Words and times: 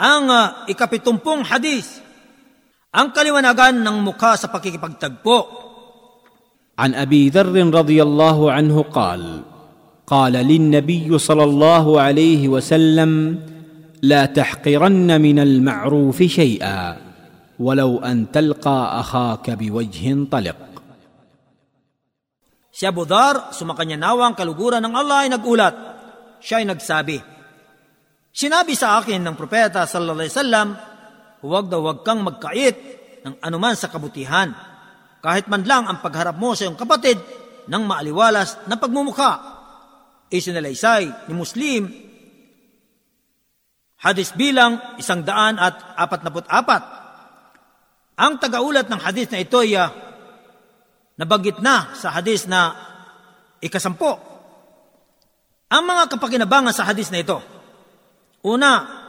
Ang 0.00 0.28
uh, 0.28 0.68
ikapitumpong 0.68 1.48
hadis, 1.48 2.04
ang 2.92 3.16
kaliwanagan 3.16 3.80
ng 3.80 3.96
mukha 4.04 4.36
sa 4.36 4.52
pakikipagtagpo. 4.52 5.64
عن 6.76 6.92
ابي 6.92 7.32
ذر 7.32 7.56
رضي 7.72 8.04
الله 8.04 8.52
عنه 8.52 8.76
قال 8.92 9.40
قال 10.06 10.32
للنبي 10.32 11.08
صلى 11.08 11.44
الله 11.44 12.00
عليه 12.00 12.48
وسلم 12.52 13.10
لا 14.02 14.28
تحقرن 14.28 15.20
من 15.20 15.38
المعروف 15.38 16.22
شيئا 16.22 16.96
ولو 17.58 17.98
ان 17.98 18.28
تلقى 18.28 19.00
اخاك 19.00 19.50
بوجه 19.50 20.28
طلق 20.28 20.56
Si 22.76 22.84
Abu 22.84 23.08
Dhar, 23.08 23.56
sumakanya 23.56 23.96
nawang 23.96 24.36
kaluguran 24.36 24.84
ng 24.84 24.92
Allah 24.92 25.24
ay 25.24 25.32
nagulat. 25.32 25.72
Siya 26.44 26.60
ay 26.60 26.68
nagsabi, 26.68 27.16
Sinabi 28.31 28.79
sa 28.79 28.99
akin 29.03 29.19
ng 29.27 29.35
propeta 29.35 29.83
sallallahu 29.83 30.19
alaihi 30.23 30.31
wasallam, 30.31 30.67
huwag 31.43 31.67
daw 31.67 31.83
huwag 31.83 31.99
kang 32.07 32.23
magkait 32.23 32.75
ng 33.27 33.35
anuman 33.43 33.75
sa 33.75 33.91
kabutihan, 33.91 34.55
kahit 35.19 35.51
man 35.51 35.67
lang 35.67 35.83
ang 35.85 35.99
pagharap 35.99 36.39
mo 36.39 36.55
sa 36.55 36.65
iyong 36.65 36.79
kapatid 36.79 37.19
ng 37.67 37.83
maaliwalas 37.83 38.65
na 38.71 38.79
pagmumukha. 38.79 39.31
Isinalaysay 40.31 41.27
ni 41.27 41.33
Muslim, 41.35 41.91
hadis 43.99 44.31
bilang 44.31 44.79
isang 44.95 45.27
daan 45.27 45.59
at 45.59 45.75
apat 45.99 46.21
na 46.23 46.31
apat. 46.31 46.83
Ang 48.15 48.39
tagaulat 48.39 48.87
ng 48.87 49.01
hadis 49.03 49.27
na 49.27 49.43
ito 49.43 49.59
ay 49.59 49.75
nabanggit 51.19 51.59
na 51.59 51.91
sa 51.99 52.15
hadis 52.15 52.47
na 52.47 52.73
ikasampo. 53.59 54.17
Ang 55.67 55.83
mga 55.83 56.15
kapakinabangan 56.15 56.73
sa 56.73 56.87
hadis 56.87 57.11
na 57.11 57.19
ito, 57.19 57.43
una, 58.47 59.01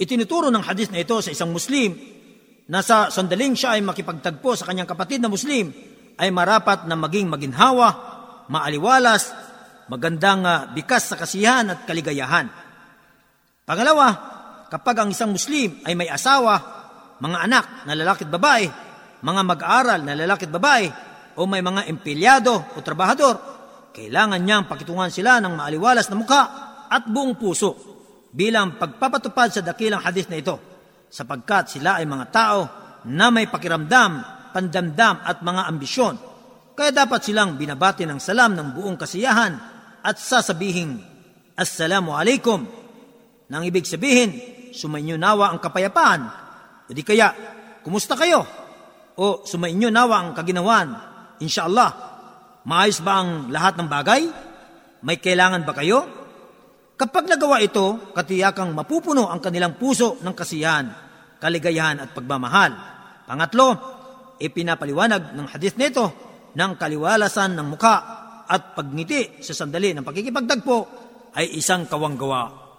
itinuturo 0.00 0.48
ng 0.48 0.64
hadis 0.64 0.88
na 0.90 0.98
ito 0.98 1.20
sa 1.20 1.30
isang 1.30 1.52
Muslim 1.52 1.92
na 2.70 2.80
sa 2.80 3.10
sandaling 3.10 3.58
siya 3.58 3.76
ay 3.76 3.82
makipagtagpo 3.82 4.54
sa 4.54 4.66
kanyang 4.66 4.86
kapatid 4.86 5.18
na 5.18 5.30
Muslim, 5.30 5.74
ay 6.20 6.30
marapat 6.30 6.86
na 6.86 6.94
maging 6.94 7.26
maginhawa, 7.26 7.88
maaliwalas, 8.46 9.34
magandang 9.90 10.46
uh, 10.46 10.70
bikas 10.70 11.10
sa 11.10 11.16
kasiyahan 11.18 11.74
at 11.74 11.78
kaligayahan. 11.82 12.46
Pangalawa, 13.66 14.08
kapag 14.70 15.02
ang 15.02 15.10
isang 15.10 15.34
Muslim 15.34 15.82
ay 15.82 15.98
may 15.98 16.06
asawa, 16.06 16.58
mga 17.18 17.38
anak 17.42 17.64
na 17.90 17.94
lalaki 17.98 18.22
at 18.22 18.32
babae, 18.32 18.66
mga 19.20 19.42
mag-aaral 19.44 20.00
na 20.06 20.14
lalaki 20.14 20.46
at 20.46 20.54
babae, 20.54 20.86
o 21.38 21.46
may 21.46 21.62
mga 21.62 21.90
empleyado 21.90 22.54
o 22.74 22.78
trabahador, 22.82 23.34
kailangan 23.90 24.38
niyang 24.38 24.70
pakitungan 24.70 25.10
sila 25.10 25.42
ng 25.42 25.58
maaliwalas 25.58 26.06
na 26.06 26.16
mukha 26.18 26.42
at 26.86 27.06
buong 27.10 27.34
puso 27.34 27.99
bilang 28.30 28.78
pagpapatupad 28.78 29.48
sa 29.50 29.60
dakilang 29.62 30.02
hadis 30.02 30.30
na 30.30 30.38
ito 30.38 30.56
sapagkat 31.10 31.74
sila 31.74 31.98
ay 31.98 32.06
mga 32.06 32.26
tao 32.30 32.60
na 33.10 33.28
may 33.34 33.50
pakiramdam, 33.50 34.22
pandamdam 34.54 35.20
at 35.26 35.42
mga 35.42 35.62
ambisyon. 35.66 36.14
Kaya 36.78 36.94
dapat 36.94 37.26
silang 37.26 37.58
binabati 37.58 38.06
ng 38.06 38.22
salam 38.22 38.54
ng 38.54 38.72
buong 38.72 38.96
kasiyahan 38.96 39.52
at 40.00 40.16
sasabihing, 40.16 41.02
Assalamu 41.58 42.16
alaikum. 42.16 42.64
Nang 43.50 43.66
ibig 43.66 43.84
sabihin, 43.84 44.32
sumainyo 44.72 45.18
nawa 45.20 45.52
ang 45.52 45.58
kapayapaan. 45.60 46.22
O 46.88 46.94
di 46.94 47.04
kaya, 47.04 47.34
kumusta 47.84 48.16
kayo? 48.16 48.46
O 49.18 49.44
sumainyo 49.44 49.92
nawa 49.92 50.24
ang 50.24 50.30
kaginawan. 50.32 50.88
Inshallah, 51.42 51.90
maayos 52.64 53.02
ba 53.04 53.20
ang 53.20 53.52
lahat 53.52 53.76
ng 53.76 53.88
bagay? 53.90 54.22
May 55.04 55.20
kailangan 55.20 55.66
ba 55.68 55.76
kayo? 55.76 56.19
Kapag 57.00 57.32
nagawa 57.32 57.64
ito, 57.64 58.12
katiyakang 58.12 58.76
mapupuno 58.76 59.32
ang 59.32 59.40
kanilang 59.40 59.80
puso 59.80 60.20
ng 60.20 60.36
kasiyahan, 60.36 60.86
kaligayahan 61.40 62.04
at 62.04 62.12
pagmamahal. 62.12 62.76
Pangatlo, 63.24 63.68
ipinapaliwanag 64.36 65.32
ng 65.32 65.46
hadith 65.48 65.80
nito 65.80 66.04
ng 66.52 66.72
kaliwalasan 66.76 67.56
ng 67.56 67.66
muka 67.72 67.96
at 68.44 68.76
pagngiti 68.76 69.40
sa 69.40 69.56
sandali 69.56 69.96
ng 69.96 70.04
pagkikipagdagpo 70.04 70.78
ay 71.40 71.56
isang 71.56 71.88
kawanggawa 71.88 72.69